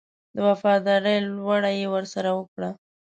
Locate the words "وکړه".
2.39-2.69